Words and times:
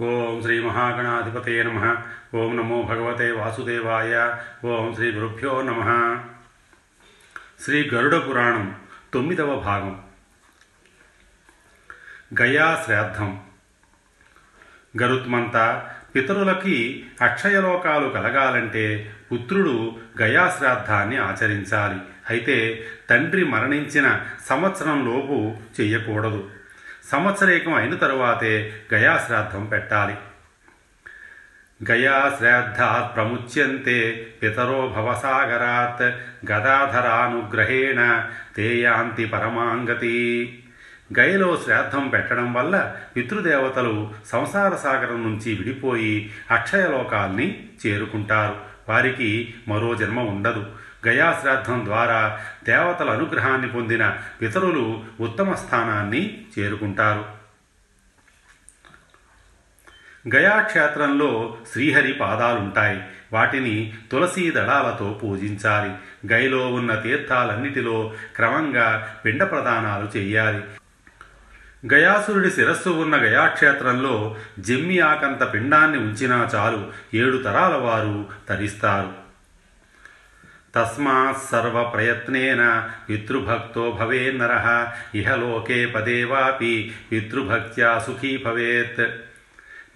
ఓం 0.00 0.42
శ్రీ 0.42 0.60
మహాగణాధిపతే 0.60 1.62
నమ. 1.62 1.96
ఓం 2.34 2.56
నమో 2.56 2.82
భగవతే 2.82 3.30
వాసుదేవాయ. 3.30 4.36
ఓం 4.64 4.94
శ్రీ 4.94 5.12
గురుభ్యో 5.12 5.62
నమ. 5.62 6.20
శ్రీ 7.60 7.90
గరుడ 7.94 8.16
పురాణం 8.16 8.76
తొమ్మిదవ 9.14 9.60
భాగం. 9.60 10.02
గయా 12.40 12.82
శ్రాద్ధం. 12.84 13.40
గరుత్మంత 15.02 15.86
పితరులకి 16.14 17.06
అక్షయలోకాలు 17.22 18.08
కలగాలంటే 18.08 19.12
పుత్రుడు 19.32 19.96
గయా 20.20 20.54
శ్రాద్ధాన్ని 20.58 21.16
ఆచరించాలి. 21.16 22.00
అయితే 22.30 22.86
తండ్రి 23.10 23.44
మరణించిన 23.44 24.20
సంవత్సరంలోపు 24.44 25.56
చేయకూడదు 25.80 25.80
చెయ్యకూడదు. 25.80 26.50
సంవత్సరేకం 27.12 27.74
అయిన 27.74 27.94
తరువాతే 27.94 28.72
గయా 28.94 29.24
శ్రాద్ధం 29.26 29.64
పెట్టాలి. 29.66 30.14
గయా 31.90 32.34
శ్రాద్ధాత్ 32.38 33.16
ప్రముచ్యంతే 33.16 34.26
పితరో 34.42 34.94
భవసాగరాత్ 34.96 36.02
గదాధరానుగ్రహేణ 36.52 38.26
తేయాంతి 38.56 39.24
పరమాంగతి. 39.24 40.58
గయలో 41.18 41.58
శ్రాద్ధం 41.64 42.08
పెట్టడం 42.08 42.52
వల్ల 42.52 42.96
పితృదేవతలు 43.16 44.12
సంసార 44.26 44.74
సాగరం 44.74 45.22
నుంచి 45.22 45.54
విడిపోయి 45.54 46.32
అక్షయలోకాల్ని 46.50 47.68
చేరుకుంటారు. 47.86 48.56
వారికి 48.88 49.54
మరో 49.68 49.94
జన్మ 49.94 50.20
ఉండదు. 50.20 50.66
గయాశ్రాద్ధం 51.06 51.84
ద్వారా 51.84 52.40
దేవతల 52.64 53.10
అనుగ్రహాన్ని 53.10 53.68
పొందిన 53.68 54.16
పితరులు 54.42 55.04
ఉత్తమ 55.20 55.54
స్థానాన్ని 55.54 56.46
చేరుకుంటారు. 56.58 57.24
గయాక్షేత్రంలో 60.34 61.56
శ్రీహరి 61.72 62.12
పాదాలుంటాయి. 62.12 63.02
వాటిని 63.32 63.94
తులసీ 64.12 64.50
దళాలతో 64.50 65.20
పూజించాలి. 65.22 65.92
గైలో 66.32 66.72
ఉన్న 66.72 66.94
తీర్థాలన్నిటిలో 66.94 68.12
క్రమంగా 68.36 69.16
పిండ 69.24 69.44
ప్రదానాలు 69.44 70.18
చేయాలి. 70.18 70.64
గయాసురుడి 71.94 72.50
శిరస్సు 72.50 72.90
ఉన్న 72.90 73.16
గయాక్షేత్రంలో 73.16 74.36
జమ్మి 74.58 75.00
ఆకంత 75.00 75.54
పిండాన్ని 75.54 75.98
ఉంచినా 75.98 76.50
చాలు. 76.54 76.92
ఏడు 77.14 77.36
తరాల 77.36 77.74
వారు 77.74 78.28
తరిస్తారు. 78.48 79.23
తస్మాత్ 80.74 81.50
సర్వ 81.50 81.82
ప్రయత్నేన 81.84 82.88
పితృభక్తో 83.08 83.90
భవేన్నర 83.90 84.86
ఇహలోకే 85.14 85.86
పదేవాపి 85.86 86.94
పితృభక్త్యా 87.12 87.98
సుఖీ 87.98 88.36
భవేత్ 88.36 89.06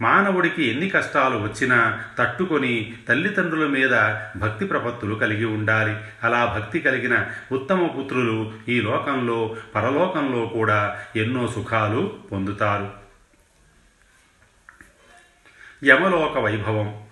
మానవుడికి 0.02 0.64
ఎన్ని 0.64 0.88
కష్టాలు 0.88 1.36
వచ్చినా 1.36 2.00
తట్టుకొని 2.18 2.94
తల్లిదండ్రుల 3.08 3.66
మీద 3.66 3.90
భక్తి 4.36 4.64
ప్రపత్తులు 4.64 5.14
కలిగి 5.14 5.44
ఉండాలి. 5.44 5.96
అలా 6.24 6.44
భక్తి 6.58 6.80
కలిగిన 6.80 7.26
ఉత్తమ 7.52 7.86
పుత్రులు 7.86 8.52
ఈ 8.68 8.80
లోకంలో 8.80 9.56
పరలోకంలో 9.74 10.46
కూడా 10.46 11.00
ఎన్నో 11.16 11.48
సుఖాలు 11.48 12.18
పొందుతారు. 12.32 12.90
యమలోక 15.84 16.38
వైభవం 16.38 17.07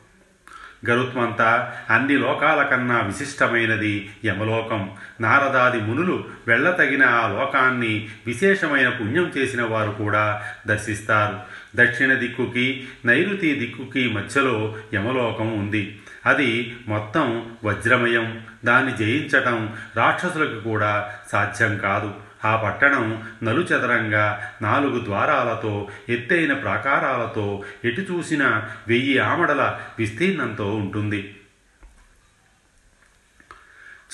గరుత్మంత 0.88 1.72
అన్ని 1.90 2.18
లోకాల 2.18 2.62
కన్నా 2.62 3.00
విశిష్టమైనది 3.00 4.10
యమలోకం. 4.24 4.90
నారదాది 5.20 5.80
మునులు 5.80 6.24
వెళ్ళతగిన 6.48 7.04
ఆ 7.04 7.28
లోకాన్ని 7.28 8.08
విశేషమైన 8.26 8.88
పుణ్యం 8.88 9.32
చేసిన 9.38 9.62
వారు 9.62 9.90
కూడా 9.90 10.42
దర్శిస్తారు. 10.66 11.38
దక్షిణ 11.76 12.14
దిక్కుకి 12.14 12.88
నైరుతి 13.04 13.54
దిక్కుకి 13.54 14.12
మధ్యలో 14.12 14.76
యమలోకం 14.94 15.58
ఉంది. 15.58 15.98
అది 16.26 16.76
మొత్తం 16.88 17.50
వజ్రమయం. 17.64 18.40
దాన్ని 18.64 18.96
జయించటం 18.96 19.72
రాక్షసులకు 19.96 20.60
కూడా 20.60 21.12
సాధ్యం 21.32 21.78
కాదు. 21.78 22.25
ఆ 22.46 22.56
పట్టణం 22.56 23.28
నలుచదరంగా 23.42 24.52
నాలుగు 24.62 25.04
ద్వారాలతో 25.04 25.88
ఎత్తైన 26.08 26.52
ప్రాకారాలతో 26.52 27.64
ఎటు 27.84 28.00
చూసిన 28.00 28.68
వెయ్యి 28.88 29.18
ఆమడల 29.18 29.80
విస్తీర్ణంతో 29.98 30.74
ఉంటుంది. 30.74 31.40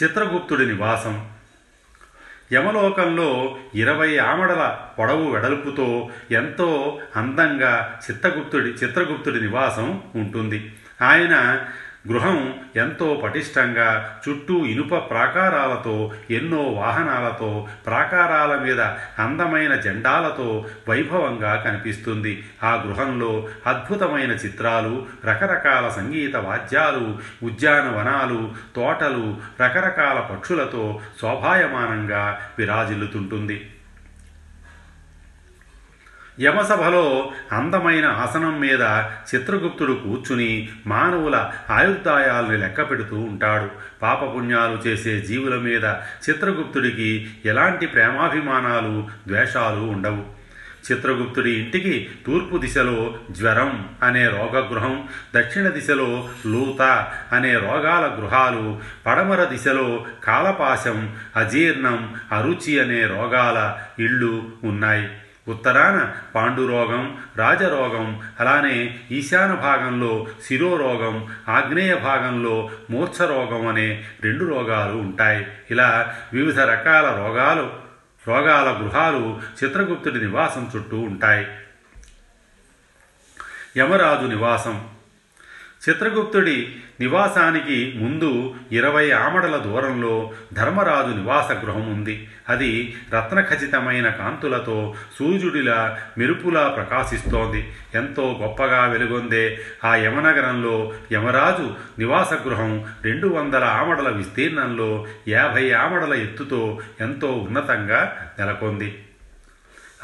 చిత్రగుప్తుడి 0.02 0.66
నివాసం. 0.66 1.30
యమలోకంలో 2.52 3.58
ఇరవై 3.74 4.18
ఆమడల 4.18 4.78
పొడవు 4.98 5.30
వెడల్పుతో 5.30 6.10
ఎంతో 6.30 7.00
అందంగా 7.16 8.00
చిత్తగుప్తుడి 8.10 8.68
చిత్రగుప్తుడి 8.68 9.40
నివాసం 9.40 10.02
ఉంటుంది. 10.14 10.76
ఆయన 11.02 11.66
గృహం 12.10 12.60
ఎంతో 12.76 13.20
పటిష్టంగా 13.24 14.20
చుట్టూ 14.28 14.64
ఇనుప 14.64 14.94
ప్రాకారాలతో 15.10 16.12
ఎన్నో 16.30 16.62
వాహనాలతో 16.62 17.68
ప్రాకారాల 17.86 18.58
మీద 18.58 18.80
అందమైన 19.18 19.74
జెండాలతో 19.74 20.66
వైభవంగా 20.88 21.56
కనిపిస్తుంది. 21.56 22.44
ఆ 22.62 22.84
గృహంలో 22.86 23.48
అద్భుతమైన 23.66 24.30
చిత్రాలు 24.30 25.06
రకరకాల 25.24 25.88
సంగీత 25.88 26.36
వాద్యాలు 26.36 27.18
ఉద్యానవనాలు 27.42 28.52
తోటలు 28.76 29.36
రకరకాల 29.62 30.20
పక్షులతో 30.20 31.00
శోభాయమానంగా 31.20 32.40
విరాజిల్లుతుంటుంది. 32.58 33.68
యమసభలో 36.40 37.32
అందమైన 37.52 38.06
ఆసనం 38.06 38.60
మీద 38.60 38.80
చిత్రగుప్తుడు 39.34 39.92
కూర్చుని 39.92 40.68
మానవుల 40.86 41.52
ఆయుర్దాయాల్ని 41.70 42.58
లెక్క 42.58 42.90
పెడుతూ 42.90 43.16
ఉంటాడు. 43.16 43.70
పాపపుణ్యాలు 44.02 44.88
చేసే 44.88 45.20
జీవుల 45.20 45.56
మీద 45.56 45.84
చిత్రగుప్తుడికి 46.30 47.30
ఎలాంటి 47.44 47.86
ప్రేమాభిమానాలు 47.86 49.08
ద్వేషాలు 49.28 49.80
ఉండవు. 49.80 50.42
చిత్రగుప్తుడి 50.92 51.50
ఇంటికి 51.50 52.08
తూర్పు 52.26 52.58
దిశలో 52.58 53.14
జ్వరం 53.30 53.88
అనే 54.02 54.28
రోగగృహం 54.28 55.08
దక్షిణ 55.36 55.68
దిశలో 55.68 56.28
లూత 56.46 57.06
అనే 57.32 57.54
రోగాల 57.54 58.20
గృహాలు 58.20 58.80
పడమర 59.06 59.44
దిశలో 59.44 60.06
కాలపాశం 60.24 61.14
అజీర్ణం 61.36 62.14
అరుచి 62.32 62.80
అనే 62.80 63.06
రోగాల 63.06 63.78
ఇళ్ళు 64.04 64.48
ఉన్నాయి. 64.64 65.08
ఉత్తరాన 65.48 66.14
పాండురోగం 66.34 67.18
రాజరోగం 67.36 68.20
అలానే 68.40 69.00
ఈశాన 69.10 69.54
భాగంలో 69.54 70.26
శిరోరోగం 70.44 71.28
ఆగ్నేయ 71.48 71.94
భాగంలో 71.94 72.70
మూర్ఛరోగం 72.90 73.66
అనే 73.66 74.04
రెండు 74.22 74.44
రోగాలు 74.44 74.92
ఉంటాయి. 74.92 75.46
ఇలా 75.70 76.16
వివిధ 76.32 76.60
రకాల 76.60 77.06
రోగాలు 77.06 77.72
రోగాల 78.28 78.82
గృహాలు 78.82 79.40
చిత్రగుప్తుడి 79.64 80.18
నివాసం 80.18 80.70
చుట్టూ 80.76 81.00
ఉంటాయి. 81.00 81.46
యమరాజు 83.76 84.26
నివాసం. 84.26 84.88
చిత్రగుప్తుడి 85.88 86.82
నివాసానికి 87.00 87.92
ముందు 87.96 88.54
ఇరవై 88.72 89.10
ఆమడల 89.10 89.56
దూరంలో 89.56 90.30
ధర్మరాజు 90.52 91.16
నివాస 91.16 91.52
గృహం 91.52 91.92
ఉంది. 91.92 92.28
అది 92.48 92.96
రత్నఖచితమైన 93.14 94.08
కాంతులతో 94.08 94.94
సూర్యుడిలా 95.18 95.98
మెరుపులా 96.18 96.68
ప్రకాశిస్తోంది. 96.68 97.72
ఎంతో 97.94 98.38
గొప్పగా 98.42 98.86
వెలుగొందే 98.86 99.58
ఆ 99.84 99.94
యమనగరంలో 99.94 100.92
యమరాజు 101.12 101.74
నివాస 101.98 102.34
గృహం 102.34 102.84
రెండు 103.02 103.26
వందల 103.26 103.64
ఆమడల 103.64 104.08
విస్తీర్ణంలో 104.08 105.06
యాభై 105.28 105.72
ఆమడల 105.72 106.14
ఎత్తుతో 106.14 106.80
ఎంతో 107.00 107.32
ఉన్నతంగా 107.32 108.32
నెలకొంది. 108.38 109.02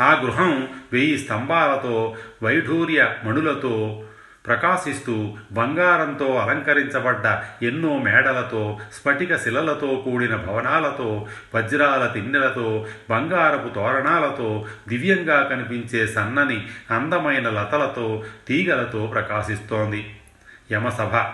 ఆ 0.00 0.20
గృహం 0.22 0.68
వెయ్యి 0.92 1.18
స్తంభాలతో 1.18 2.16
వైఢూర్య 2.42 3.14
మణులతో 3.24 4.02
ప్రకాశిస్తూ 4.48 5.36
బంగారంతో 5.52 6.36
అలంకరించబడ్డ 6.36 7.42
ఎన్నో 7.64 7.98
మేడలతో 7.98 8.80
స్ఫటిక 8.92 9.36
శిలలతో 9.36 10.02
కూడిన 10.04 10.36
భవనాలతో 10.36 11.26
వజ్రాల 11.54 12.06
తిన్నెలతో 12.06 12.86
బంగారపు 13.10 13.74
తోరణాలతో 13.74 14.66
దివ్యంగా 14.88 15.42
కనిపించే 15.42 16.06
సన్నని 16.06 16.66
అందమైన 16.90 17.50
లతలతో 17.50 18.24
తీగలతో 18.48 19.06
ప్రకాశిస్తోంది. 19.06 20.20
యమసభ. 20.72 21.24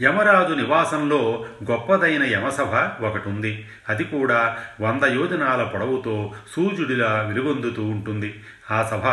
యమరాజు 0.00 0.54
నివాసంలో 0.54 1.46
గొప్పదైన 1.70 2.22
యమసభ 2.22 2.74
ఒకటుంది. 3.04 3.68
అది 3.88 4.04
కూడా 4.04 4.58
వంద 4.80 5.02
యోజనాల 5.02 5.62
పొడవుతో 5.62 6.32
సూర్యుడిలా 6.56 7.24
వెలుగొందుతూ 7.26 7.82
ఉంటుంది. 7.82 8.42
ఆ 8.70 8.82
సభ 8.82 9.06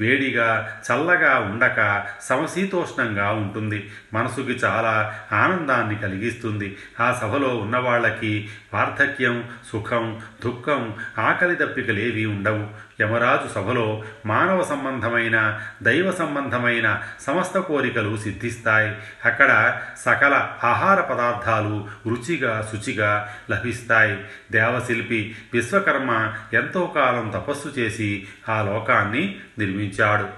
వేడిగా 0.00 0.80
చల్లగా 0.92 1.38
ఉండక 1.38 2.04
సమశీతోష్ణంగా 2.20 3.30
ఉంటుంది. 3.30 3.90
మనసుకి 4.14 4.52
చాలా 4.52 5.20
ఆనందాన్ని 5.32 5.98
కలిగిస్తుంది. 5.98 6.76
ఆ 7.00 7.18
సభలో 7.22 7.48
ఉన్నవాళ్ళకి 7.48 8.48
వార్ధక్యం 8.74 9.48
సుఖం 9.72 10.20
దుఃఖం 10.44 10.94
ఆకలి 11.18 11.54
దప్పికలేవి 11.54 12.26
ఉండవు. 12.26 12.84
యమరాజు 13.00 13.52
సభలో 13.52 14.02
మానవ 14.26 14.62
సంబంధమైన 14.62 15.60
దైవ 15.82 16.12
సంబంధమైన 16.12 17.02
సమస్త 17.20 17.58
కోరికలు 17.58 18.16
సిద్ధిస్తాయి. 18.16 18.96
అక్కడ 19.24 19.80
సకల 19.98 20.48
ఆహార 20.64 21.00
పదార్థాలు 21.00 21.88
రుచిగా 22.06 22.68
శుచిగా 22.72 23.34
లభిస్తాయి. 23.50 24.24
దేవశిల్పి 24.52 25.36
విశ్వకర్మ 25.52 26.32
ఎంతో 26.52 26.92
కాలం 26.94 27.30
తపస్సు 27.30 27.68
చేసి 27.68 28.26
ఆ 28.48 28.62
లోకాన్ని 28.94 29.40
నిర్మించాడు. 29.58 30.28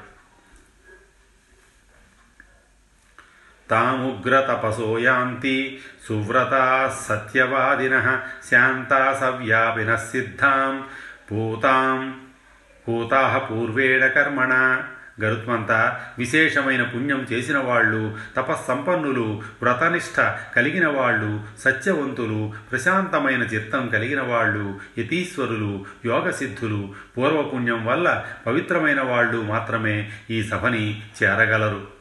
తాముగ్ర 3.70 4.40
తపసోయాంతి 4.40 5.82
సువ్రతా 6.08 6.88
సత్యవాదిన 7.08 8.22
శాంతా 8.50 9.14
సవ్యాపిన 9.20 9.96
సిద్ధాం. 9.96 10.88
పూతాం 11.32 12.26
పూతా 12.88 13.48
పూర్వేణ 13.50 14.06
కర్మణ. 14.06 14.82
గరుత్మంత 15.22 16.00
విశేషమైన 16.18 16.82
పుణ్యం 16.82 17.26
చేసిన 17.32 17.58
వాళ్ళు 17.58 18.16
తపస్సంపన్నులు 18.36 19.42
వ్రతనిష్ట 19.62 20.38
కలిగిన 20.56 20.88
వాళ్ళు 20.88 21.40
సత్యవంతులు 21.60 22.52
ప్రశాంతమైన 22.70 23.42
చిత్తం 23.42 23.88
కలిగిన 23.88 24.22
వాళ్ళు 24.22 24.80
యతీశ్వరులు 24.98 25.84
యోగసిద్ధులు. 26.06 26.94
పూర్వపుణ్యం 27.18 27.86
వల్ల 27.86 28.24
పవిత్రమైన 28.46 29.00
వాళ్ళు 29.00 29.42
మాత్రమే 29.42 30.10
ఈ 30.30 30.42
సభని 30.42 31.02
చేరగలరు. 31.22 31.95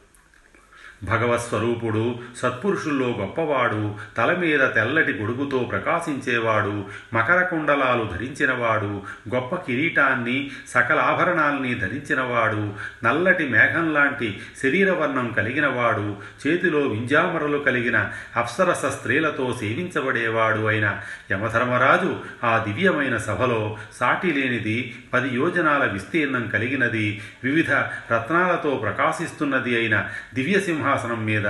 భగవత్స్వరూపుడు 1.06 2.06
సత్పురుషుల్లో 2.40 3.10
గొప్పవాడు 3.19 3.81
తల 4.18 4.31
మీద 4.34 4.60
తెల్లటి 4.75 5.13
గొడుగుతో 5.13 5.60
ప్రకాశించేవాడు 5.63 6.75
మకర 7.13 7.40
కుండలాలు 7.42 8.04
ధరించినవాడు 8.13 8.92
గొప్ప 9.36 9.56
కిరీటాన్ని 9.56 10.38
సకల 10.69 11.00
ఆభరణాల్ని 11.00 11.74
ధరించినవాడు 11.75 12.63
నల్లటి 13.04 13.48
మేఘం 13.48 13.94
లాంటి 13.94 14.30
శరీరవర్ణం 14.63 15.28
కలిగినవాడు 15.31 16.07
చేతిలో 16.48 16.80
వింజామరలు 16.80 17.63
కలిగిన 17.63 17.98
అప్సరస 18.36 18.86
స్త్రీలతో 18.86 19.54
సేవించబడేవాడు 19.60 20.63
అయిన 20.68 20.88
యమధర్మరాజు 21.31 22.12
ఆ 22.44 22.63
దివ్యమైన 22.68 23.18
సభలో 23.18 23.62
సాటి 24.00 24.31
లేనిది 24.31 24.78
పది 25.13 25.30
యోజనాల 25.36 25.84
విస్తీర్ణం 25.92 26.48
కలిగినది 26.48 27.06
వివిధ 27.44 27.72
రత్నాలతో 28.12 28.72
ప్రకాశిస్తున్నది 28.75 29.74
అయిన 29.75 29.96
దివ్యసింహ 30.34 30.94
సింహాసనం 30.97 31.25
మీద 31.25 31.45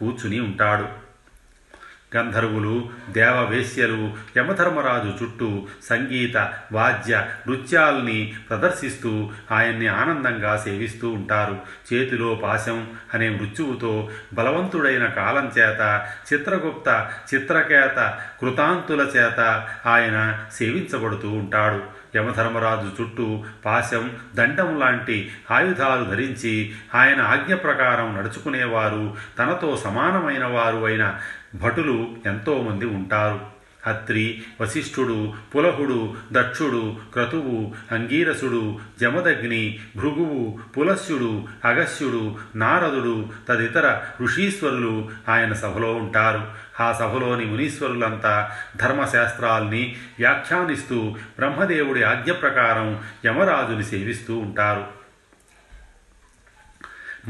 కూర్చుని 0.00 0.40
ఉంటాడు. 0.40 1.10
గంధర్వులు 2.16 2.90
దేవవేశ్యలు 3.10 4.14
యమధర్మరాజు 4.36 5.24
చుట్టూ 5.24 5.66
సంగీత 5.84 6.36
వాద్య 6.72 7.26
నృత్యాల్ని 7.48 8.34
ప్రదర్శిస్తూ 8.48 9.30
ఆయన్ని 9.50 9.86
ఆనందంగా 9.86 10.56
సేవిస్తూ 10.56 11.10
ఉంటారు. 11.10 11.58
చేతిలో 11.92 12.34
పాశం 12.34 12.90
అనే 13.14 13.28
మృత్యువుతో 13.28 14.10
బలవంతుడైన 14.32 15.06
కాలం 15.06 15.52
చేత 15.58 16.06
చిత్రగుప్త 16.32 17.10
చిత్రకేత 17.34 18.18
కృతాంతుల 18.40 19.00
చేత 19.00 19.66
ఆయన 19.86 20.44
సేవించబడుతూ 20.52 21.30
ఉంటాడు. 21.30 21.99
యమధర్మరాజు 22.16 23.02
చుట్టూ 23.02 23.44
పాశం 23.64 24.10
దండం 24.34 24.80
లాంటి 24.80 25.30
ఆయుధాలు 25.50 26.04
ధరించి 26.04 26.72
ఆయన 26.94 27.20
ఆజ్ఞ 27.22 27.54
ప్రకారం 27.54 28.16
నడుచుకునేవారు. 28.16 29.14
తనతో 29.38 29.76
సమానమైన 29.76 30.44
వారు 30.44 30.84
అయిన 30.84 31.18
భటులు 31.54 32.16
ఎంతోమంది 32.26 32.86
ఉంటారు. 32.86 33.49
అత్రి 33.86 34.42
వశిష్ఠుడు 34.60 35.32
పులహుడు 35.54 36.14
దక్షుడు 36.32 36.96
క్రతువు 37.12 37.74
అంగీరసుడు 37.94 38.78
జమదగ్ని 39.00 39.78
భృగువు 39.96 40.58
పులస్యుడు 40.78 41.48
అగస్యుడు 41.64 42.36
నారదుడు 42.56 43.28
తదితర 43.48 44.00
ఋషీశ్వరులు 44.22 45.10
ఆయన 45.28 45.52
సభలో 45.52 45.94
ఉంటారు. 45.96 46.46
ఆ 46.80 46.92
సభలోని 46.92 47.44
మునీశ్వరులంతా 47.44 48.50
ధర్మశాస్త్రాల్ని 48.76 49.96
వ్యాఖ్యానిస్తూ 50.18 51.16
బ్రహ్మదేవుడి 51.38 52.02
ఆజ్ఞ 52.02 52.32
ప్రకారం 52.32 52.98
యమరాజుని 53.24 53.84
సేవిస్తూ 53.84 54.38
ఉంటారు. 54.38 54.99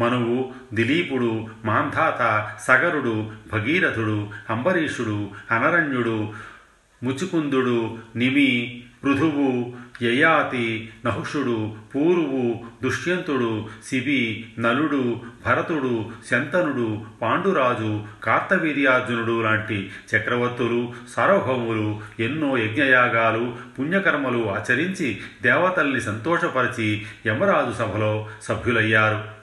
మనువు 0.01 0.53
దిలీపుడు 0.75 1.47
మాంధాత 1.65 2.21
సగరుడు 2.69 3.31
భగీరథుడు 3.53 4.31
అంబరీషుడు 4.51 5.31
అనరణ్యుడు 5.51 6.33
ముచుకుందుడు 7.03 7.99
నిమి 8.17 8.83
పృథువు 9.05 9.75
యయాతి 10.03 10.91
నహుషుడు 11.07 11.77
పూరువు 11.95 12.61
దుష్యంతుడు 12.83 13.69
శిబి 13.87 14.45
నలుడు 14.59 15.21
భరతుడు 15.47 16.11
శంతనుడు 16.31 17.03
పాండురాజు 17.23 18.05
కార్తవీర్యార్జునుడు 18.25 19.43
లాంటి 19.43 19.91
చక్రవర్తులు 20.17 20.93
సార్వభౌములు 21.17 22.01
ఎన్నో 22.21 22.57
యజ్ఞయాగాలు 22.57 23.57
పుణ్యకర్మలు 23.79 24.51
ఆచరించి 24.51 25.21
దేవతల్ని 25.43 26.01
సంతోషపరిచి 26.01 27.03
యమరాజు 27.27 27.73
సభలో 27.73 28.29
సభ్యులయ్యారు. 28.43 29.40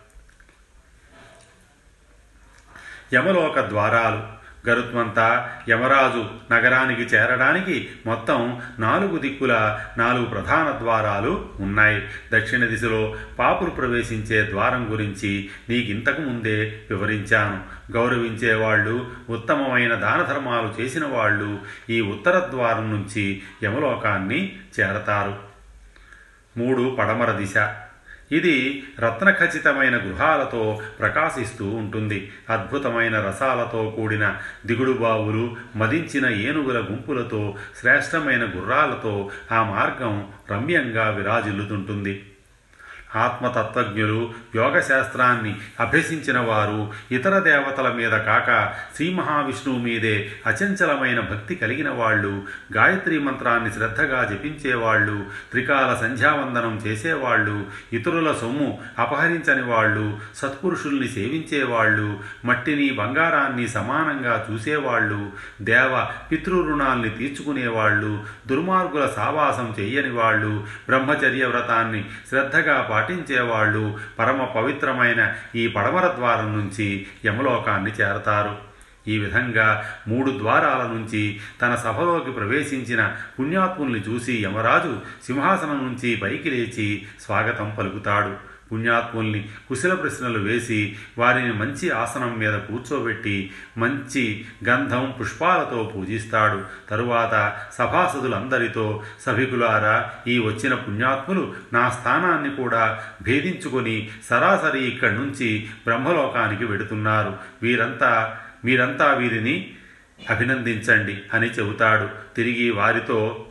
యమలోక 3.14 3.60
ద్వారాలు. 3.60 4.38
గరుత్మంత 4.70 5.50
యమరాజు 5.70 6.54
నగరానికి 6.54 7.02
చేరడానికి 7.02 7.90
మొత్తం 8.06 8.62
నాలుగు 8.80 9.18
దిక్కుల 9.18 9.80
నాలుగు 9.98 10.26
ప్రధాన 10.26 10.84
ద్వారాలు 10.84 11.50
ఉన్నాయి. 11.60 12.02
దక్షిణ 12.34 12.66
దిశలో 12.66 13.16
పాపులు 13.40 13.70
ప్రవేశించే 13.70 14.50
ద్వారం 14.50 14.88
గురించి 14.92 15.50
నీకింతకు 15.70 16.22
ముందే 16.22 16.82
వివరించాను. 16.90 17.78
గౌరవించే 17.92 18.54
వాళ్ళు 18.54 19.08
ఉత్తమమైన 19.30 19.96
దాన 19.96 20.34
ధర్మాలు 20.34 20.82
చేసిన 20.82 21.06
వాళ్ళు 21.06 21.60
ఈ 21.90 22.02
ఉత్తర 22.02 22.40
ద్వారం 22.40 22.92
నుంచి 22.92 23.42
యమలోకాన్ని 23.64 24.56
చేరతారు. 24.80 25.36
మూడు 26.58 26.98
పడమర 27.00 27.32
దిశ. 27.32 27.87
ఇది 28.32 28.84
రత్నఖచితమైన 29.00 29.98
గృహాలతో 29.98 30.80
ప్రకాశిస్తూ 31.00 31.66
ఉంటుంది. 31.66 32.32
అద్భుతమైన 32.50 33.20
రసాలతో 33.20 33.94
కూడిన 33.98 34.38
దిగుడు 34.66 34.92
బావులు 34.92 35.56
మదించిన 35.76 36.26
ఏనుగుల 36.26 36.80
గుంపులతో 36.80 37.56
శ్రేష్టమైన 37.80 38.44
గుర్రాలతో 38.56 39.30
ఆ 39.52 39.64
మార్గం 39.64 40.28
రమ్యంగా 40.52 41.10
విరాజిల్లుతుంటుంది. 41.10 42.24
ఆత్మతత్వజ్ఞులు 43.16 44.34
యోగశాస్త్రాన్ని 44.56 45.56
అభ్యసించిన 45.80 46.40
వారు 46.40 46.94
ఇతర 47.12 47.40
దేవతల 47.40 47.94
మీద 47.94 48.10
కాక 48.10 48.50
శ్రీ 48.96 49.14
మహావిష్ణువు 49.14 49.78
మీదే 49.78 50.16
అచంచలమైన 50.48 51.20
భక్తి 51.20 51.56
కలిగిన 51.56 51.90
వాళ్ళు 51.90 52.34
గాయత్రి 52.76 53.20
మంత్రాన్ని 53.20 53.72
శ్రద్ధగా 53.72 54.24
జపించేవాళ్ళు 54.24 55.26
త్రికాల 55.52 55.96
సంధ్యావందనం 55.96 56.82
చేసేవాళ్ళు 56.88 57.66
ఇతరుల 57.94 58.32
సొమ్ము 58.34 58.70
అపహరించని 59.00 59.62
వాళ్ళు 59.62 60.06
సత్పురుషుల్ని 60.36 61.08
సేవించేవాళ్ళు 61.08 62.20
మట్టిని 62.46 62.90
బంగారాన్ని 62.92 63.68
సమానంగా 63.68 64.46
చూసేవాళ్ళు 64.52 65.22
దేవ 65.62 65.94
పితృరుణాల్ని 66.32 67.10
తీర్చుకునేవాళ్ళు 67.10 68.12
దుర్మార్గుల 68.48 69.08
సావాసం 69.16 69.76
చేయని 69.80 70.10
వాళ్ళు 70.10 70.52
బ్రహ్మచర్య 70.88 71.46
వ్రతాన్ని 71.46 72.06
శ్రద్ధగా 72.30 72.78
పాటించేవాళ్ళు 72.98 73.98
పరమ 74.20 74.44
పవిత్రమైన 74.44 75.34
ఈ 75.56 75.68
పడమర 75.68 76.16
ద్వారం 76.16 76.58
నుంచి 76.58 77.06
యమలోకాన్ని 77.26 77.92
చేరతారు. 77.92 78.56
ఈ 79.08 79.18
విధంగా 79.18 79.86
మూడు 80.08 80.32
ద్వారాల 80.38 80.88
నుంచి 80.88 81.40
తన 81.62 81.76
సభలోకి 81.76 82.32
ప్రవేశించిన 82.32 83.16
పుణ్యాత్ముల్ని 83.40 84.00
చూసి 84.00 84.44
యమరాజు 84.44 84.98
సింహాసనం 85.24 85.78
నుంచి 85.88 86.16
పైకి 86.16 86.50
లేచి 86.50 87.06
స్వాగతం 87.22 87.76
పలుకుతాడు. 87.80 88.57
పుణ్యాత్ముల్ని 88.72 89.50
కుశల 89.70 89.94
ప్రశ్నలు 89.94 90.40
వేసి 90.40 90.96
వారిని 91.18 91.54
మంచి 91.54 91.90
ఆసనం 91.90 92.40
మీద 92.40 92.54
కూర్చోబెట్టి 92.54 93.52
మంచి 93.78 94.46
గంధం 94.68 95.14
పుష్పాలతో 95.20 95.94
పూజిస్తాడు. 95.96 96.62
తరువాత 96.90 97.58
సభాసదులందరితో 97.74 99.04
సభికులారా 99.26 100.12
ఈ 100.28 100.40
వచ్చిన 100.40 100.74
పుణ్యాత్ములు 100.74 101.54
నా 101.74 101.90
స్థానాన్ని 101.90 102.56
కూడా 102.56 103.04
భేదించుకొని 103.22 104.10
సరాసరి 104.30 104.88
ఇక్కడి 104.88 105.16
నుంచి 105.16 105.68
బ్రహ్మలోకానికి 105.86 106.66
వెడుతున్నారు. 106.66 107.38
వీరంతా 107.62 108.38
మీరంతా 108.66 109.14
వీరిని 109.14 109.72
అభినందించండి 110.30 111.22
అని 111.34 111.48
చెబుతాడు. 111.48 112.10
తిరిగి 112.36 112.70
వారితో 112.70 113.46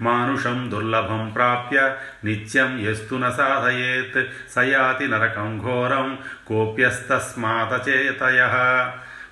మానుషం 0.00 0.58
దుర్లభం 0.70 1.22
ప్రాప్య 1.34 1.78
నిత్యం 2.24 2.70
ఎస్తు 2.90 3.16
న 3.16 3.28
సాధయేత్ 3.30 4.20
సయాతి 4.54 5.06
నరకం 5.08 5.50
ఘోరం 5.64 6.08
కోప్యస్తస్మాతచేతయ 6.48 8.40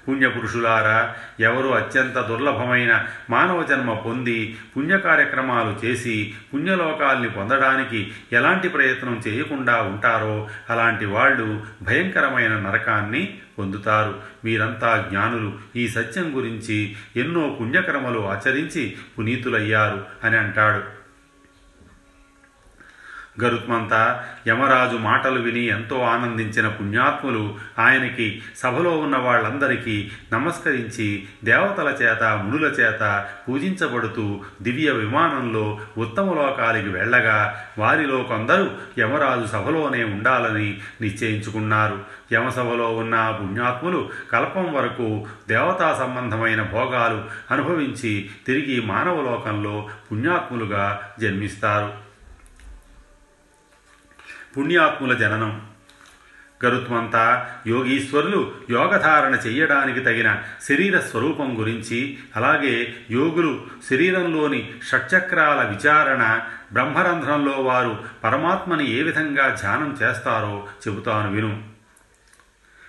పుణ్యపురుషులారా 0.08 1.14
ఎవరు 1.40 1.68
అత్యంత 1.68 2.20
దుర్లభమైన 2.20 3.06
మానవ 3.30 3.62
జన్మ 3.62 3.92
పొంది 3.92 4.56
పుణ్య 4.76 4.98
కార్యక్రమాలు 4.98 5.86
చేసి 5.86 6.34
పుణ్యలోకాల్ని 6.54 7.30
పొందడానికి 7.30 8.12
ఎలాంటి 8.32 8.68
ప్రయత్నం 8.68 9.22
చేయకుండా 9.28 9.82
ఉంటారో 9.82 10.48
అలాంటి 10.70 11.06
వాళ్ళు 11.06 11.64
భయంకరమైన 11.82 12.58
నరకాన్ని 12.58 13.38
పొందుతారు. 13.58 14.20
మీరంతా 14.44 15.06
జ్ఞానులు. 15.10 15.52
ఈ 15.76 15.88
సత్యం 15.88 16.36
గురించి 16.36 16.96
ఎన్నో 17.16 17.56
పుణ్యకర్మలు 17.60 18.18
ఆచరించి 18.20 18.96
పునీతులయ్యారు 19.18 20.04
అని 20.24 20.36
అంటాడు. 20.36 20.95
గరుత్మంతా 23.40 24.24
యమరాజు 24.48 24.96
మాటలు 24.96 25.40
విని 25.40 25.64
ఎంతో 25.66 26.00
ఆనందించిన 26.00 26.68
పుణ్యాత్ములు 26.68 27.54
ఆయనకి 27.78 28.42
సభలో 28.56 28.98
ఉన్న 28.98 29.16
వాళ్ళందరికీ 29.16 30.10
నమస్కరించి 30.32 31.26
దేవతల 31.44 31.88
చేత 31.88 32.22
మునుల 32.22 32.64
చేత 32.64 33.24
పూజించబడుతూ 33.48 34.40
దివ్య 34.62 34.90
విమానంలో 34.90 35.78
ఉత్తమ 35.98 36.24
లోకాలకి 36.24 36.88
వెళ్ళగా 36.88 37.64
వారిలో 37.78 38.22
కొందరు 38.22 38.70
యమరాజు 38.98 39.46
సభలోనే 39.46 40.04
ఉండాలని 40.04 40.78
నిశ్చయించుకున్నారు. 41.00 41.98
యమసభలో 42.32 42.96
ఉన్న 42.96 43.38
పుణ్యాత్ములు 43.40 44.08
కల్పం 44.32 44.72
వరకు 44.72 45.26
దేవతా 45.48 45.96
సంబంధమైన 45.98 46.62
భోగాలు 46.62 47.24
అనుభవించి 47.50 48.30
తిరిగి 48.46 48.80
మానవలోకంలో 48.80 49.88
పుణ్యాత్ములుగా 50.12 51.00
జన్మిస్తారు. 51.20 52.05
పుణ్యాత్ముల 54.56 55.14
జననం. 55.14 55.62
గరుత్మంతా 56.64 57.48
యోగీశ్వరులు 57.66 58.52
యోగధారణ 58.70 59.34
చెయ్యడానికి 59.34 60.00
తగిన 60.00 60.42
శరీర 60.68 60.98
స్వరూపం 60.98 61.60
గురించి 61.60 62.18
అలాగే 62.36 62.94
యోగులు 63.10 63.60
శరీరంలోని 63.90 64.72
షట్చక్రాల 64.88 65.76
విచారణ 65.76 66.40
బ్రహ్మరంధ్రంలో 66.72 67.52
వారు 67.52 68.04
పరమాత్మని 68.24 68.98
ఏ 68.98 69.02
విధంగా 69.02 69.56
ధ్యానం 69.60 69.98
చేస్తారో 70.02 70.66
చెబుతాను 70.88 71.32
విను. 71.32 71.75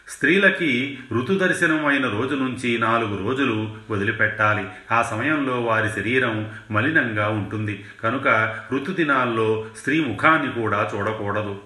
స్త్రీలకి 0.08 1.00
ఋతుదర్శనం 1.14 1.86
అయిన 1.86 2.08
రోజు 2.10 2.36
నుంచి 2.36 2.78
నాలుగు 2.78 3.30
రోజులు 3.30 3.76
వదిలిపెట్టాలి. 3.90 4.66
ఆ 4.92 5.02
సమయంలో 5.02 5.62
వారి 5.62 5.90
శరీరం 5.90 6.52
మలినంగా 6.72 7.30
ఉంటుంది. 7.30 7.86
కనుక 8.04 8.56
ఋతుదినాల్లో 8.74 9.66
స్త్రీ 9.78 10.06
ముఖాన్ని 10.06 10.62
కూడా 10.62 10.92
చూడకూడదు. 10.96 11.60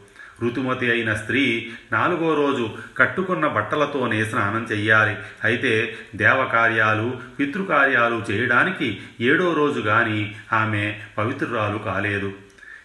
ఋతుమతి 0.44 0.92
అయిన 0.92 1.14
స్త్రీ 1.14 1.72
నాలుగో 1.92 2.34
రోజు 2.34 2.70
కట్టుకున్న 2.98 3.48
బట్టలతోనే 3.48 4.26
స్నానం 4.26 4.68
చెయ్యాలి. 4.72 5.18
అయితే 5.44 5.96
దేవకార్యాలు 6.16 7.20
పితృకార్యాలు 7.40 8.24
చేయడానికి 8.32 9.00
ఏడో 9.22 9.54
రోజు 9.54 9.80
గాని 9.80 10.36
ఆమె 10.54 11.00
పవిత్రురాలు 11.18 11.78
కాలేదు. 11.78 12.34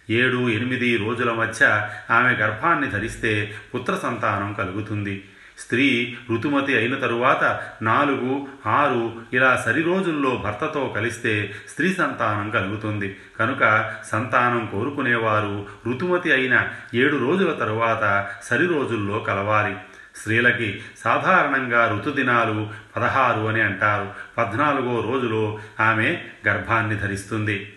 ఏడు 0.09 0.49
ఎనిమిది 0.49 0.97
రోజుల 0.97 1.31
మధ్య 1.31 1.89
ఆమె 2.11 2.29
గర్భాన్ని 2.29 2.89
ధరిస్తే 2.89 3.55
పుత్ర 3.75 3.95
సంతానం 3.95 4.53
కలుగుతుంది. 4.53 5.23
స్త్రీ 5.57 6.17
ఋతుమతి 6.31 6.77
అయిన 6.77 6.95
తరువాత 6.95 7.61
నాలుగు 7.81 8.47
ఆరు 8.65 9.21
ఇలా 9.33 9.63
సరి 9.65 9.81
రోజుల్లో 9.81 10.41
భర్తతో 10.43 10.93
కలిస్తే 10.95 11.55
స్త్రీ 11.69 11.93
సంతానం 11.93 12.49
కలుగుతుంది. 12.49 13.17
కనుక 13.39 13.93
సంతానం 14.05 14.69
కోరుకునేవారు 14.71 15.65
ఋతుమతి 15.87 16.31
అయిన 16.31 16.67
ఏడు 16.95 17.17
రోజుల 17.17 17.51
తరువాత 17.53 18.27
సరి 18.43 18.65
రోజుల్లో 18.65 19.19
కలవాలి. 19.19 19.75
స్త్రీలకి 20.15 20.81
సాధారణంగా 21.03 21.97
ఋతుదినాలు 21.97 22.69
పదహారు 22.95 23.47
అని 23.47 23.61
అంటారు. 23.61 24.11
పద్నాలుగో 24.37 25.13
రోజులో 25.13 25.59
ఆమె 25.79 26.23
గర్భాన్ని 26.47 26.95
ధరిస్తుంది. 26.95 27.76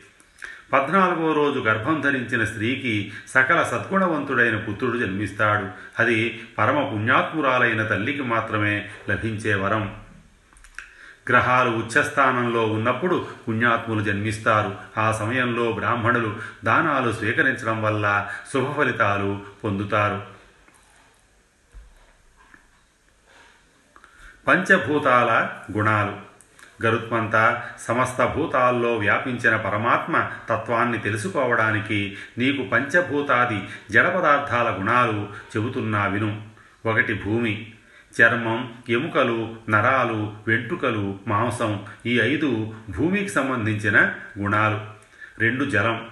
పద్నాలుగో 0.73 1.33
రోజు 1.33 1.61
గర్భం 1.61 2.01
ధరించిన 2.01 2.45
స్త్రీకి 2.45 3.13
సకల 3.29 3.63
సద్గుణవంతుడైన 3.63 4.57
పుత్రుడు 4.57 4.99
జన్మిస్తాడు. 4.99 5.69
అది 5.99 6.45
పరమ 6.59 6.89
పుణ్యాత్మురాలైన 6.89 7.87
తల్లికి 7.87 8.23
మాత్రమే 8.23 8.91
లభించే 9.11 9.55
వరం. 9.55 10.01
గ్రహాలు 11.29 11.71
ఉచ్చస్థానంలో 11.71 12.67
ఉన్నప్పుడు 12.67 13.27
పుణ్యాత్ములు 13.49 14.01
జన్మిస్తారు. 14.01 14.77
ఆ 14.99 15.13
సమయంలో 15.13 15.73
బ్రాహ్మణులు 15.73 16.37
దానాలు 16.65 17.13
స్వీకరించడం 17.13 17.83
వల్ల 17.83 18.29
శుభ 18.53 18.77
ఫలితాలు 18.77 19.43
పొందుతారు. 19.65 20.23
పంచభూతాల 24.49 25.51
గుణాలు. 25.77 26.30
గరుత్మంత 26.85 27.63
సమస్త 27.81 28.25
భూతాల్లో 28.25 28.97
వ్యాపించిన 28.97 29.57
పరమాత్మ 29.57 30.27
తత్వాన్ని 30.49 30.99
తెలుసుకోవడానికి 30.99 32.17
నీకు 32.39 32.63
పంచభూతాది 32.63 33.63
జడ 33.91 34.09
పదార్థాల 34.09 34.77
గుణాలు 34.79 35.29
చెబుతున్నా 35.57 36.07
విను. 36.07 36.43
ఒకటి 36.87 37.15
భూమి. 37.15 37.73
చర్మం 38.23 38.75
ఎముకలు 38.89 39.57
నరాలు 39.71 40.33
వెంట్రుకలు 40.47 41.19
మాంసం 41.29 41.85
ఈ 42.07 42.21
ఐదు 42.21 42.75
భూమికి 42.97 43.29
సంబంధించిన 43.29 44.13
గుణాలు. 44.39 44.81
రెండు 45.39 45.65
జలం. 45.65 46.09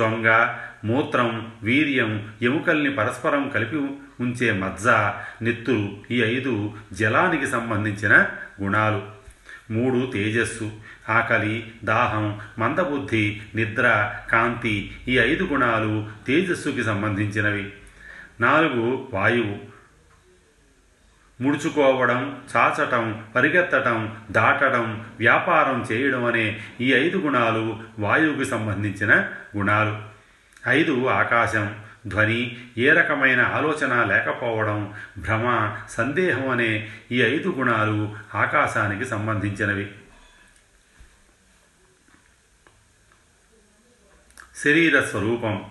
చొంగ 0.00 0.54
మూత్రం 0.84 1.52
వీర్యం 1.62 2.32
ఎముకల్ని 2.42 2.94
పరస్పరం 2.94 3.48
కలిపి 3.48 3.76
ఉంచే 4.20 4.52
మజ్జ 4.52 4.88
నెత్తులు 5.42 5.96
ఈ 6.10 6.22
ఐదు 6.22 6.74
జలానికి 6.92 7.46
సంబంధించిన 7.46 8.26
గుణాలు. 8.62 9.17
మూడు 9.70 10.10
తేజస్సు 10.12 10.72
ఆకలి 11.08 11.72
దాహం 11.84 12.40
మందబుద్ధి 12.58 13.42
నిద్ర 13.54 14.14
కాంతి 14.30 14.96
ఈ 15.08 15.18
ఐదు 15.18 15.44
గుణాలు 15.44 16.08
తేజస్సుకి 16.26 16.84
సంబంధించినవి. 16.84 17.72
నాలుగు 18.40 19.08
వాయువు. 19.12 19.78
ముడుచుకోవడం 21.42 22.38
చాచటం 22.56 23.24
పరిగెత్తటం 23.34 24.16
దాటడం 24.30 25.04
వ్యాపారం 25.18 25.86
చేయడం 25.92 26.24
అనే 26.24 26.60
ఈ 26.80 26.92
ఐదు 26.92 27.16
గుణాలు 27.16 27.80
వాయువుకి 27.98 28.50
సంబంధించిన 28.50 29.14
గుణాలు. 29.56 29.98
ఐదు 30.68 31.06
ఆకాశం. 31.06 31.87
ధ్వని 32.06 32.68
ఏ 32.78 32.92
రకమైన 32.92 33.40
ఆలోచన 33.40 34.04
లేకపోవడం 34.04 34.94
భ్రమ 35.18 35.76
సందేహం 35.90 36.48
అనే 36.48 36.90
ఈ 37.12 37.22
ఐదు 37.22 37.54
గుణాలు 37.58 38.16
ఆకాశానికి 38.34 39.04
సంబంధించినవి. 39.04 39.90
శరీర 44.64 45.00
స్వరూపం. 45.00 45.70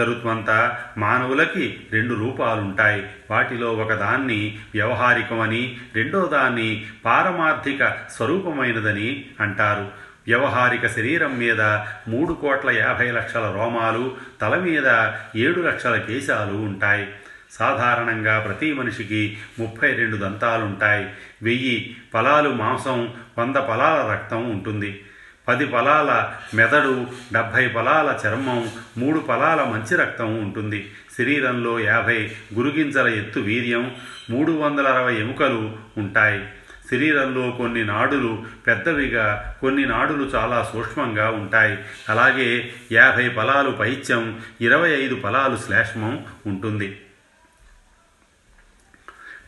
గరుత్మంత 0.00 0.78
మానవులకి 0.98 1.86
రెండు 1.92 2.14
రూపాలుంటాయి. 2.14 3.10
వాటిలో 3.30 3.72
ఒకదాన్ని 3.72 4.58
వ్యవహారికమని 4.74 5.80
రెండో 5.94 6.26
దాన్ని 6.26 6.86
పారమార్థిక 7.04 7.88
స్వరూపమైనదని 8.10 9.30
అంటారు. 9.40 10.03
వ్యవహారిక 10.26 10.86
శరీరం 10.86 11.38
మీద 11.38 11.60
మూడు 12.08 12.32
కోట్ల 12.32 12.70
యాభై 12.70 13.10
లక్షల 13.10 13.52
రోమాలు 13.56 14.16
తల 14.40 14.56
మీద 14.56 15.12
ఏడు 15.36 15.60
లక్షల 15.60 15.96
కేశాలు 15.96 16.56
ఉంటాయి. 16.56 17.08
సాధారణంగా 17.50 18.38
ప్రతి 18.38 18.72
మనిషికి 18.72 19.38
ముప్పై 19.58 19.92
రెండు 19.92 20.16
దంతాలుంటాయి. 20.16 21.10
వెయ్యి 21.42 21.96
ఫలాలు 22.14 22.50
మాంసం 22.50 23.14
వంద 23.38 23.56
ఫలాల 23.56 24.10
రక్తం 24.12 24.50
ఉంటుంది. 24.50 25.04
పది 25.48 25.66
ఫలాల 25.66 26.32
మెదడు 26.54 27.06
డెబ్భై 27.32 27.68
ఫలాల 27.68 28.18
చర్మం 28.26 28.68
మూడు 28.98 29.24
ఫలాల 29.28 29.64
మంచి 29.64 29.96
రక్తం 29.96 30.38
ఉంటుంది. 30.38 30.92
శరీరంలో 31.18 31.80
యాభై 31.80 32.32
గురుగింజల 32.54 33.08
ఎత్తు 33.08 33.40
వీర్యం 33.40 33.94
మూడు 34.30 34.52
వందల 34.52 34.86
అరవై 34.86 35.14
ఎముకలు 35.14 35.76
ఉంటాయి. 35.98 36.42
శరీరంలో 36.90 37.50
కొన్ని 37.50 37.84
నాడులు 37.84 38.44
పెద్దవిగా 38.66 39.56
కొన్ని 39.60 39.86
నాడులు 39.86 40.24
చాలా 40.24 40.70
సూక్ష్మంగా 40.72 41.30
ఉంటాయి. 41.30 41.78
అలాగే 42.08 42.72
యాభై 42.92 43.28
ఫలాలు 43.28 43.70
పైత్యం 43.70 44.40
ఇరవై 44.60 44.90
ఐదు 44.90 45.20
ఫలాలు 45.22 45.56
శ్లేష్మం 45.56 46.26
ఉంటుంది. 46.46 47.00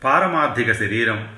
పారమార్థిక 0.05 0.73
శరీరం. 0.73 1.29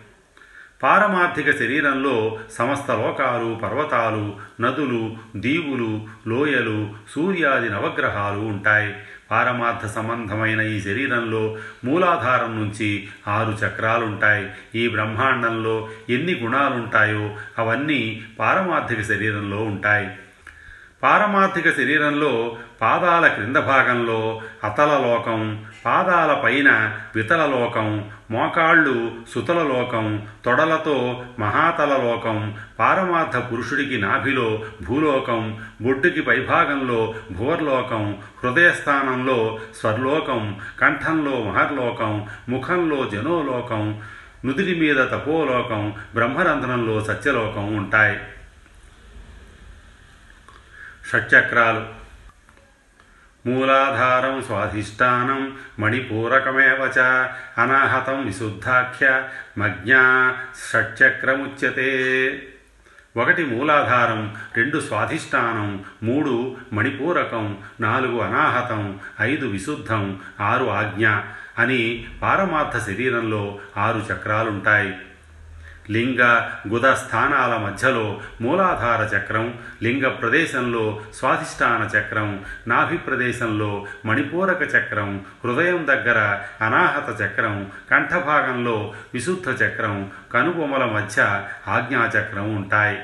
పారమార్థిక 0.83 1.51
శరీరంలో 1.51 2.41
సమస్త 2.53 2.91
లోకాలు 2.91 3.61
పర్వతాలు 3.63 4.37
నదులు 4.61 5.17
దీవులు 5.37 6.07
లోయలు 6.29 6.95
సూర్యాది 7.11 7.69
నవగ్రహాలు 7.71 8.39
ఉంటాయి. 8.39 8.95
పారమార్థ 9.31 9.87
సంబంధమైన 9.87 10.61
ఈ 10.61 10.81
శరీరంలో 10.81 11.57
మూలాధారం 11.85 12.59
నుంచి 12.59 13.09
ఆరు 13.29 13.51
చక్రాలుంటాయి. 13.51 14.51
ఈ 14.75 14.89
బ్రహ్మాండంలో 14.89 15.89
ఎన్ని 16.11 16.35
గుణాలుంటాయో 16.35 17.37
అవన్నీ 17.59 18.23
పారమార్థిక 18.39 19.01
శరీరంలో 19.03 19.63
ఉంటాయి. 19.63 20.11
పారమార్థిక 21.03 21.77
శరీరంలో 21.77 22.57
పాదాల 22.81 23.27
క్రింద 23.27 23.57
భాగంలో 23.57 24.43
అతల 24.65 24.87
లోకం 24.87 25.65
పాదాల 25.89 26.35
పైన 26.35 26.99
వితల 27.15 27.47
లోకం 27.47 28.11
మోకాళ్ళు 28.31 29.13
సుతల 29.35 29.63
లోకం 29.63 30.27
తొడలతో 30.45 31.25
మహాతలలోకం 31.39 32.55
పారమార్థ 32.79 33.53
పురుషుడికి 33.53 33.99
నాభిలో 33.99 34.63
భూలోకం 34.83 35.61
బొడ్డుకి 35.83 36.21
పైభాగంలో 36.23 37.15
భువర్లోకం 37.33 38.19
హృదయస్థానంలో 38.45 39.59
స్వర్లోకం 39.81 40.61
కంఠంలో 40.81 41.41
మహర్లోకం 41.41 42.27
ముఖంలో 42.49 43.05
జనోలోకం 43.05 44.03
నుదిరి 44.45 44.81
మీద 44.81 44.97
తపోలోకం 44.97 45.93
బ్రహ్మరంధ్రంలో 46.15 47.05
సత్యలోకం 47.05 47.77
ఉంటాయి. 47.77 48.19
షట్చక్రాలు. 51.13 51.98
మూలాధారం 53.47 54.43
స్వాధిష్టానం 54.43 55.57
మణిపూరకమేవ 55.79 56.93
చ 56.99 56.99
అనాహతం 57.59 58.27
విశుద్ధాఖ్య 58.27 59.23
మజ్ఞా 59.59 60.37
షట్చక్రముచ్యతే. 60.73 61.93
ఒకటి 63.17 63.45
మూలాధారం 63.45 64.37
రెండు 64.57 64.79
స్వాధిష్టానం 64.79 65.85
మూడు 66.03 66.57
మణిపూరకం 66.73 67.59
నాలుగు 67.81 68.19
అనాహతం 68.19 69.01
ఐదు 69.21 69.47
విశుద్ధం 69.47 70.21
ఆరు 70.41 70.65
ఆజ్ఞ 70.65 71.09
అని 71.59 72.07
పారమార్థ 72.23 72.79
శరీరంలో 72.79 73.59
ఆరు 73.77 73.99
చక్రాలుంటాయి. 73.99 74.97
లింగ 75.91 76.51
గుద 76.69 76.93
స్థానాల 76.95 77.57
మధ్యలో 77.57 78.21
మూలాధార 78.41 79.17
చక్రం 79.17 79.59
లింగ 79.83 80.09
ప్రదేశంలో 80.09 81.01
స్వాధిష్టాన 81.15 81.99
చక్రం 81.99 82.45
నాభి 82.69 82.97
ప్రదేశంలో 82.97 83.87
మణిపూరక 84.07 84.63
చక్రం 84.63 85.25
హృదయం 85.45 85.87
దగ్గర 85.87 86.41
అనాహత 86.65 87.23
చక్రం 87.23 87.71
కంఠభాగంలో 87.91 88.95
విశుద్ధ 89.15 89.63
చక్రం 89.63 90.11
కనుబొమ్మల 90.35 90.85
మధ్య 90.85 91.45
ఆజ్ఞాచక్రం 91.69 92.57
ఉంటాయి. 92.57 92.99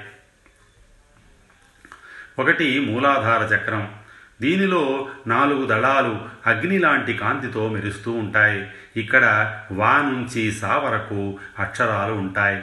ఒకటి 2.38 2.80
మూలాధార 2.80 3.54
చక్రం. 3.54 3.94
దీనిలో 4.42 5.08
నాలుగు 5.26 5.66
దళాలు 5.66 6.20
అగ్ని 6.46 6.78
లాంటి 6.78 7.14
కాంతితో 7.14 7.68
మెరుస్తూ 7.68 8.12
ఉంటాయి. 8.12 8.70
ఇక్కడ 8.96 9.54
వా 9.72 9.98
నుంచి 9.98 10.52
సా 10.52 10.76
వరకు 10.76 11.38
అక్షరాలు 11.58 12.12
ఉంటాయి. 12.12 12.62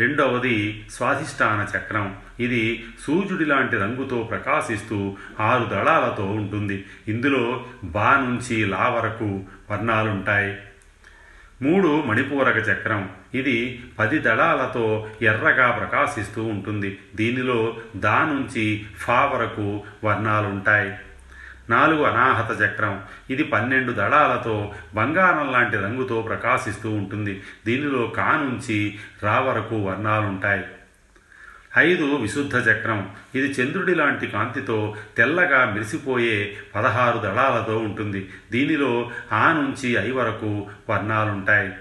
రెండవది 0.00 0.84
స్వాధిష్టాన 0.90 1.76
చక్రం. 1.76 2.16
ఇది 2.40 2.84
సూర్యుడి 3.06 3.44
లాంటి 3.44 3.76
రంగుతో 3.76 4.22
ప్రకాశిస్తూ 4.22 5.16
ఆరు 5.40 5.64
దళాలతో 5.64 6.24
ఉంటుంది. 6.24 6.84
ఇందులో 7.08 7.64
బా 7.84 8.16
నుంచి 8.16 8.66
లా 8.66 8.88
వరకు 8.88 9.42
వర్ణాలుంటాయి. 9.70 10.56
మూడు 11.62 11.88
మణిపూరక 11.88 12.56
చక్రం. 12.56 13.10
ఇది 13.34 13.84
పది 13.98 14.18
దళాలతో 14.18 15.08
ఎర్రగా 15.22 15.70
ప్రకాశిస్తూ 15.70 16.44
ఉంటుంది. 16.44 16.98
దీనిలో 17.16 17.76
దా 17.96 18.24
నుంచి 18.24 18.86
ఫా 18.98 19.24
వరకు 19.24 19.82
వర్ణాలుంటాయి. 20.04 20.92
నాలుగు 21.70 22.02
అనాహత 22.02 22.62
చక్రం. 22.62 23.02
ఇది 23.30 23.44
పన్నెండు 23.44 23.92
దళాలతో 23.92 24.74
బంగారం 24.94 25.52
లాంటి 25.52 25.76
రంగుతో 25.76 26.22
ప్రకాశిస్తూ 26.22 26.90
ఉంటుంది. 26.90 27.42
దీనిలో 27.66 28.06
కా 28.06 28.32
నుంచి 28.32 28.98
రా 29.22 29.40
వరకు 29.40 29.76
వర్ణాలుంటాయి. 29.76 30.64
ఐదు 31.78 32.16
విశుద్ధ 32.16 32.56
చక్రం. 32.56 33.10
ఇది 33.34 33.62
చంద్రుడి 33.62 33.94
లాంటి 33.94 34.26
కాంతితో 34.26 34.96
తెల్లగా 35.16 35.72
మెరిసిపోయే 35.72 36.56
పదహారు 36.74 37.18
దళాలతో 37.18 37.78
ఉంటుంది. 37.78 38.28
దీనిలో 38.50 39.10
ఆ 39.32 39.52
నుంచి 39.52 39.92
ఐ 39.92 40.10
వరకు 40.10 40.68
వర్ణాలుంటాయి. 40.90 41.72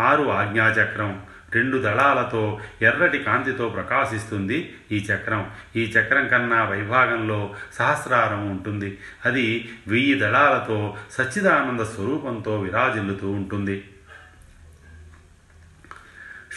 ఆరు 0.00 0.30
ఆజ్ఞాచక్రం. 0.30 1.22
రెండు 1.54 1.78
దళాలతో 1.78 2.60
ఎర్రటి 2.82 3.18
కాంతితో 3.18 3.68
ప్రకాశిస్తుంది 3.68 4.76
ఈ 4.92 4.98
చక్రం. 4.98 5.50
ఈ 5.76 5.84
చక్రం 5.84 6.28
కన్నా 6.28 6.64
వైభాగంలో 6.64 7.54
సహస్రారం 7.72 8.50
ఉంటుంది. 8.50 8.98
అది 9.24 9.72
వెయ్యి 9.88 10.14
దళాలతో 10.14 10.96
సచ్చిదానంద 11.10 11.80
స్వరూపంతో 11.80 12.60
విరాజిల్లుతూ 12.60 13.30
ఉంటుంది. 13.30 13.90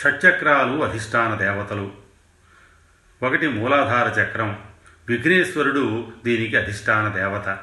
షట్చక్రాలు 0.03 0.83
అధిష్టాన 0.83 1.35
దేవతలు. 1.35 1.91
ఒకటి 3.23 3.47
మూలాధార 3.47 4.21
చక్రం. 4.21 4.59
విఘ్నేశ్వరుడు 5.07 6.07
దీనికి 6.25 6.57
అధిష్టాన 6.57 7.07
దేవత. 7.07 7.57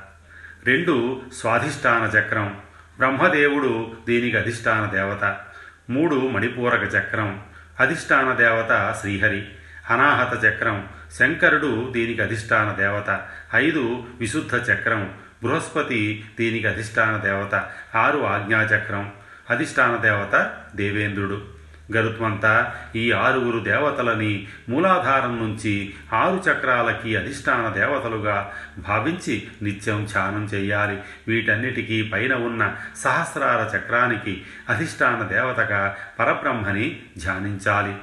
రెండు 0.65 1.23
స్వాధిష్టాన 1.35 2.03
చక్రం. 2.19 2.61
బ్రహ్మదేవుడు 2.99 3.97
దీనికి 4.07 4.37
అధిష్టాన 4.37 4.91
దేవత. 4.91 5.46
మూడు 5.91 6.17
మణిపూరక 6.17 6.95
చక్రం 6.95 7.41
అధిష్టాన 7.81 8.33
దేవత 8.33 8.95
శ్రీహరి 9.01 9.49
అనాహత 9.91 10.45
చక్రం 10.45 10.89
శంకరుడు 11.19 11.93
దీనికి 11.93 12.23
అధిష్టాన 12.23 12.73
దేవత 12.73 13.21
ఐదు 13.55 14.07
విశుద్ధ 14.21 14.55
చక్రం 14.55 15.15
బృహస్పతి 15.43 16.25
దీనికి 16.39 16.67
అధిష్టాన 16.67 17.17
దేవత 17.17 17.55
ఆరు 17.95 18.19
ఆజ్ఞాచక్రం 18.25 19.13
అధిష్టాన 19.51 19.97
దేవత 19.97 20.35
దేవేంద్రుడు. 20.75 21.56
గరుత్మంతా 21.93 22.75
ఈ 22.97 23.13
ఆరుగురు 23.13 23.59
దేవతలని 23.59 24.49
మూలాధారం 24.69 25.37
నుంచి 25.37 25.95
ఆరు 26.13 26.43
చక్రాలకి 26.51 27.17
అధిష్టాన 27.17 27.69
దేవతలుగా 27.69 28.53
భావించి 28.79 29.49
నిత్యం 29.63 30.09
ధ్యానం 30.13 30.45
చేయాలి. 30.45 31.03
వీటన్నిటికీ 31.29 32.03
పైన 32.03 32.35
ఉన్న 32.35 32.75
సహస్రార 32.97 33.77
చక్రానికి 33.77 34.45
అధిష్టాన 34.69 35.23
దేవతగా 35.23 35.97
పరబ్రహ్మని 36.19 37.01
ధ్యానించాలి. 37.19 37.97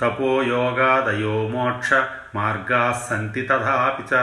తపోయోగాదయో 0.00 1.48
మోక్ష 1.48 1.90
మార్గా 2.34 3.06
సంతి 3.10 3.42
తథాపి 3.42 4.14
చ 4.14 4.18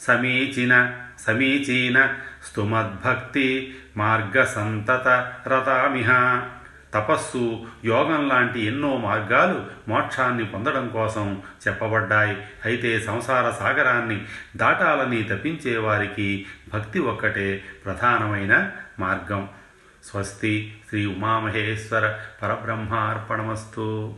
సమీచిన 0.00 0.94
సమీచీన 1.20 2.14
స్తుమద్భక్తి 2.50 3.78
మార్గసంతత 3.96 5.32
రతామిహ. 5.48 6.42
తపస్సు 6.94 7.66
యోగం 7.84 8.28
లాంటి 8.28 8.64
ఎన్నో 8.64 8.96
మార్గాలు 8.96 9.66
మోక్షాన్ని 9.88 10.44
పొందడం 10.44 10.88
కోసం 10.88 11.42
చెప్పబడ్డాయి. 11.68 12.46
అయితే 12.64 13.00
సంసార 13.00 13.50
సాగరాన్ని 13.50 14.24
దాటాలని 14.56 15.22
తప్పించే 15.22 15.76
వారికి 15.76 16.46
భక్తి 16.74 16.98
ఒక్కటే 16.98 17.64
ప్రధానమైన 17.84 18.70
మార్గం. 18.98 19.48
స్వస్తి 20.04 20.80
శ్రీ 20.88 21.06
ఉమామహేశ్వర 21.06 22.18
పరబ్రహ్మార్పణమస్తు. 22.42 24.14